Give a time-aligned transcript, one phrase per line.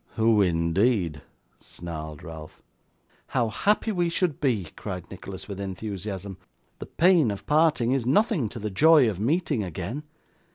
[0.15, 1.21] 'Who, indeed!'
[1.59, 2.63] snarled Ralph.
[3.27, 6.39] 'How happy we should be!' cried Nicholas with enthusiasm.
[6.79, 10.01] 'The pain of parting is nothing to the joy of meeting again.